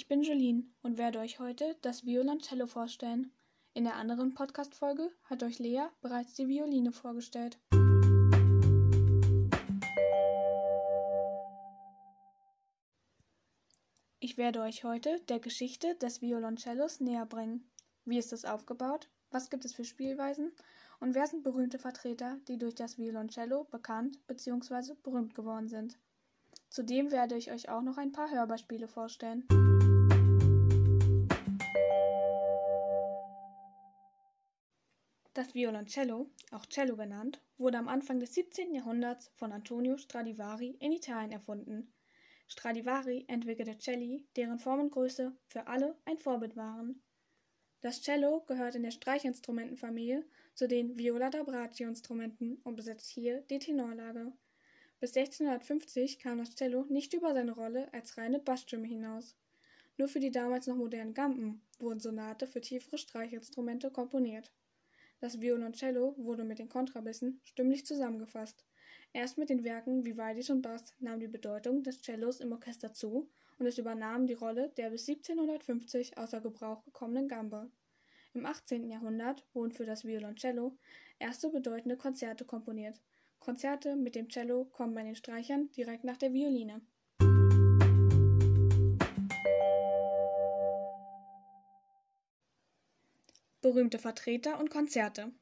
[0.00, 3.30] Ich bin Jolene und werde euch heute das Violoncello vorstellen.
[3.74, 7.58] In der anderen Podcast-Folge hat euch Lea bereits die Violine vorgestellt.
[14.20, 17.70] Ich werde euch heute der Geschichte des Violoncellos näher bringen.
[18.06, 19.10] Wie ist es aufgebaut?
[19.30, 20.52] Was gibt es für Spielweisen?
[20.98, 24.94] Und wer sind berühmte Vertreter, die durch das Violoncello bekannt bzw.
[25.02, 25.98] berühmt geworden sind?
[26.70, 29.46] Zudem werde ich euch auch noch ein paar Hörbeispiele vorstellen.
[35.32, 38.74] Das Violoncello, auch Cello genannt, wurde am Anfang des 17.
[38.74, 41.92] Jahrhunderts von Antonio Stradivari in Italien erfunden.
[42.48, 47.00] Stradivari entwickelte Celli, deren Form und Größe für alle ein Vorbild waren.
[47.80, 53.42] Das Cello gehört in der Streichinstrumentenfamilie zu den Viola da Braccio Instrumenten und besetzt hier
[53.42, 54.32] die Tenorlage.
[54.98, 59.36] Bis 1650 kam das Cello nicht über seine Rolle als reine Bassstimme hinaus.
[59.96, 64.50] Nur für die damals noch modernen Gampen wurden Sonate für tiefere Streichinstrumente komponiert.
[65.20, 68.64] Das Violoncello wurde mit den Kontrabissen stimmlich zusammengefasst.
[69.12, 73.28] Erst mit den Werken Vivaldis und Bass nahm die Bedeutung des Cellos im Orchester zu
[73.58, 77.70] und es übernahm die Rolle der bis 1750 außer Gebrauch gekommenen Gambe.
[78.32, 78.88] Im 18.
[78.88, 80.76] Jahrhundert wurden für das Violoncello
[81.18, 83.00] erste bedeutende Konzerte komponiert,
[83.40, 86.82] Konzerte mit dem Cello kommen bei den Streichern direkt nach der Violine.
[93.62, 95.32] Berühmte Vertreter und Konzerte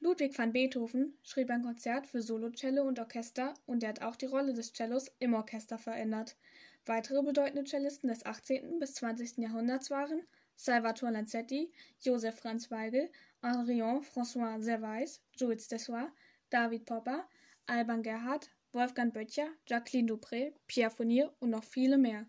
[0.00, 4.26] Ludwig van Beethoven schrieb ein Konzert für Solocello und Orchester und er hat auch die
[4.26, 6.36] Rolle des Cellos im Orchester verändert.
[6.84, 8.80] Weitere bedeutende Cellisten des 18.
[8.80, 9.38] bis 20.
[9.38, 10.26] Jahrhunderts waren
[10.56, 13.10] Salvatore Lanzetti, Joseph Franz Weigel,
[13.40, 16.12] Henrion François Servais, Jules Dessois,
[16.50, 17.26] David Popper,
[17.66, 22.26] Alban Gerhardt, Wolfgang Böttcher, Jacqueline Dupré, Pierre Fournier und noch viele mehr.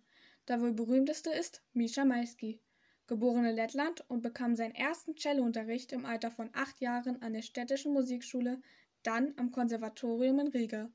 [0.47, 2.61] Der wohl berühmteste ist Mischa Maisky,
[3.07, 7.41] geboren in Lettland und bekam seinen ersten Cellounterricht im Alter von acht Jahren an der
[7.41, 8.61] Städtischen Musikschule,
[9.03, 10.89] dann am Konservatorium in Riga.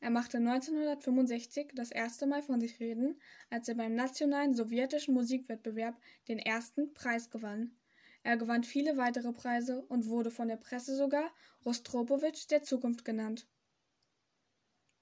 [0.00, 3.20] Er machte 1965 das erste Mal von sich reden,
[3.50, 7.76] als er beim nationalen sowjetischen Musikwettbewerb den ersten Preis gewann.
[8.22, 11.32] Er gewann viele weitere Preise und wurde von der Presse sogar
[11.64, 13.48] Rostropowitsch der Zukunft genannt.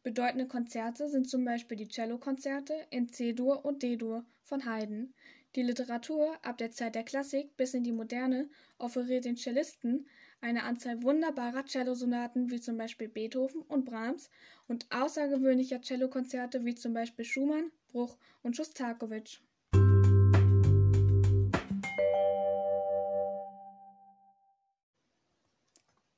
[0.03, 5.13] Bedeutende Konzerte sind zum Beispiel die Cellokonzerte in C-Dur und D-Dur von Haydn.
[5.57, 10.07] Die Literatur ab der Zeit der Klassik bis in die Moderne offeriert den Cellisten
[10.43, 14.29] eine Anzahl wunderbarer Cellosonaten wie zum Beispiel Beethoven und Brahms
[14.69, 19.41] und außergewöhnlicher Cellokonzerte wie zum Beispiel Schumann, Bruch und Schostakowitsch.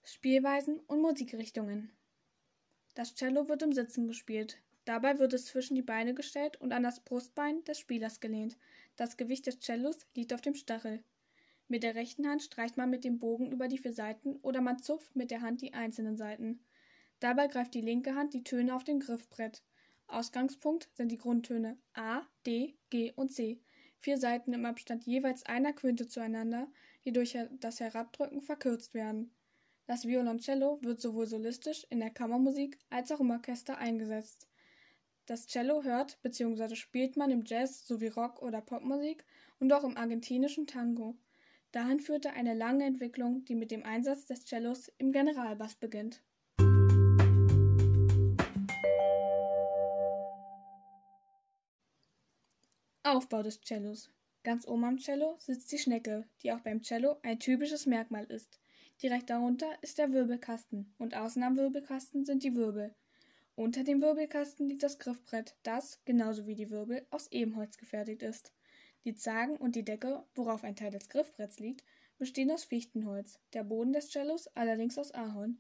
[0.03, 1.93] Spielweisen und Musikrichtungen.
[2.97, 4.59] Das Cello wird im Sitzen gespielt.
[4.88, 8.56] Dabei wird es zwischen die Beine gestellt und an das Brustbein des Spielers gelehnt.
[8.97, 11.04] Das Gewicht des Cellos liegt auf dem Stachel.
[11.69, 14.78] Mit der rechten Hand streicht man mit dem Bogen über die vier Seiten oder man
[14.78, 16.60] zupft mit der Hand die einzelnen Seiten.
[17.21, 19.62] Dabei greift die linke Hand die Töne auf dem Griffbrett.
[20.06, 23.60] Ausgangspunkt sind die Grundtöne A, D, G und C.
[23.99, 26.66] Vier Seiten im Abstand jeweils einer Quinte zueinander,
[27.05, 29.34] die durch das Herabdrücken verkürzt werden.
[29.84, 34.49] Das Violoncello wird sowohl solistisch in der Kammermusik als auch im Orchester eingesetzt.
[35.28, 36.75] Das Cello hört bzw.
[36.75, 39.27] spielt man im Jazz sowie Rock- oder Popmusik
[39.61, 41.19] und auch im argentinischen Tango.
[41.71, 46.22] Dahin führte eine lange Entwicklung, die mit dem Einsatz des Cellos im Generalbass beginnt.
[53.03, 54.11] Aufbau des Cellos.
[54.44, 58.58] Ganz oben am Cello sitzt die Schnecke, die auch beim Cello ein typisches Merkmal ist.
[59.03, 62.94] Direkt darunter ist der Wirbelkasten und außen am Wirbelkasten sind die Wirbel.
[63.58, 68.52] Unter dem Wirbelkasten liegt das Griffbrett, das, genauso wie die Wirbel, aus Ebenholz gefertigt ist.
[69.05, 71.82] Die Zagen und die Decke, worauf ein Teil des Griffbretts liegt,
[72.19, 75.58] bestehen aus Fichtenholz, der Boden des Cellos allerdings aus Ahorn.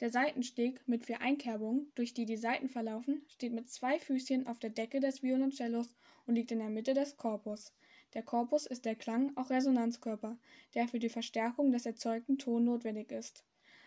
[0.00, 4.58] Der Seitensteg mit vier Einkerbungen, durch die die Saiten verlaufen, steht mit zwei Füßchen auf
[4.58, 5.94] der Decke des Violoncellos
[6.26, 7.72] und liegt in der Mitte des Korpus.
[8.14, 10.36] Der Korpus ist der Klang, auch Resonanzkörper,
[10.74, 13.44] der für die Verstärkung des erzeugten Ton notwendig ist.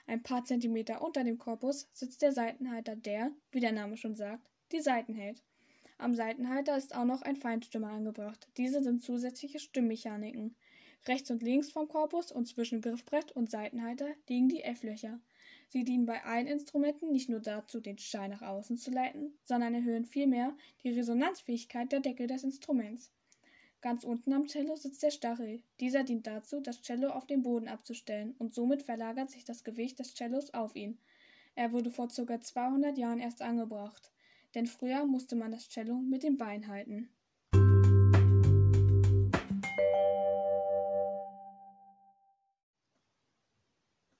[0.08, 4.50] Ein paar Zentimeter unter dem Korpus sitzt der Saitenhalter, der, wie der Name schon sagt,
[4.72, 5.44] die Saiten hält.
[5.98, 8.48] Am Saitenhalter ist auch noch ein Feinstimmer angebracht.
[8.58, 10.56] Diese sind zusätzliche Stimmmechaniken.
[11.08, 15.20] Rechts und links vom Korpus und zwischen Griffbrett und Saitenhalter liegen die F-Löcher.
[15.68, 19.74] Sie dienen bei allen Instrumenten nicht nur dazu, den Schall nach außen zu leiten, sondern
[19.74, 23.12] erhöhen vielmehr die Resonanzfähigkeit der Deckel des Instruments.
[23.82, 25.64] Ganz unten am Cello sitzt der Stachel.
[25.80, 29.98] Dieser dient dazu, das Cello auf den Boden abzustellen, und somit verlagert sich das Gewicht
[29.98, 31.00] des Cellos auf ihn.
[31.56, 32.40] Er wurde vor ca.
[32.40, 34.12] 200 Jahren erst angebracht,
[34.54, 37.10] denn früher musste man das Cello mit dem Bein halten.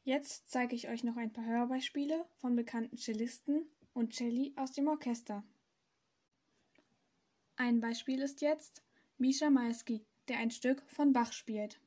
[0.04, 4.88] Jetzt zeige ich euch noch ein paar Hörbeispiele von bekannten Cellisten und Celli aus dem
[4.88, 5.44] Orchester.
[7.58, 8.82] Ein Beispiel ist jetzt
[9.22, 11.80] Mischa Maisky, der ein Stück von Bach spielt.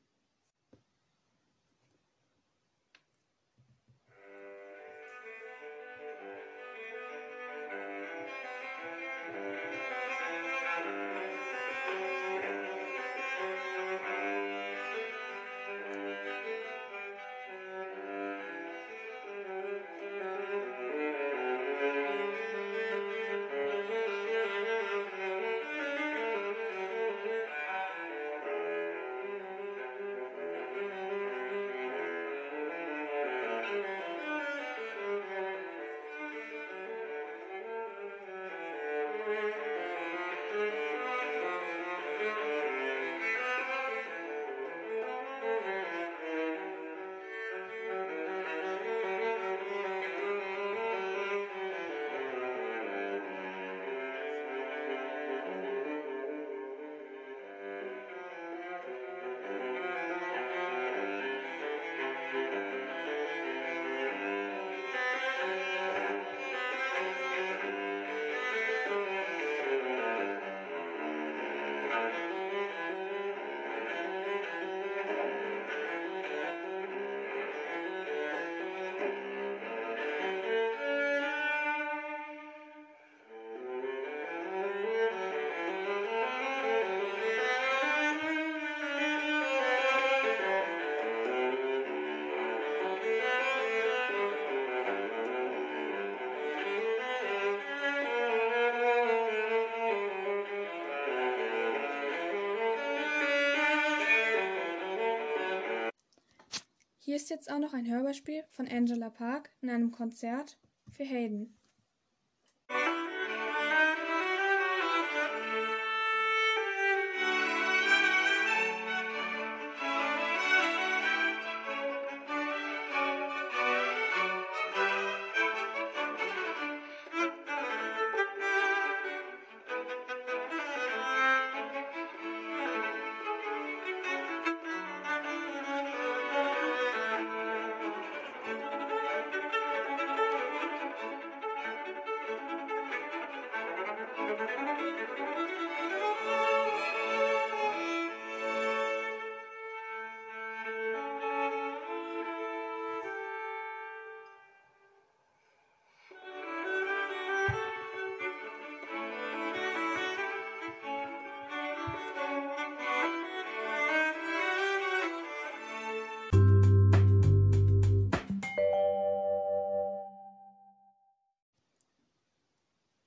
[107.15, 110.57] Hier ist jetzt auch noch ein Hörbeispiel von Angela Park in einem Konzert
[110.91, 111.55] für Hayden.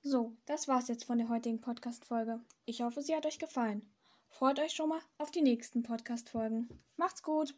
[0.01, 2.39] So, das war's jetzt von der heutigen Podcast-Folge.
[2.65, 3.91] Ich hoffe, sie hat euch gefallen.
[4.29, 6.69] Freut euch schon mal auf die nächsten Podcast-Folgen.
[6.95, 7.53] Macht's gut!